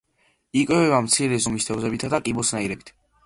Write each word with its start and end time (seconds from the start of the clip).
იკვებება 0.61 1.01
მცირე 1.09 1.37
ზომის 1.45 1.69
თევზებითა 1.69 2.11
და 2.17 2.21
კიბოსნაირებით. 2.29 2.93